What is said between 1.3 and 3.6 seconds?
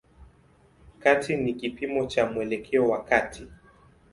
ni kipimo cha mwelekeo wa kati.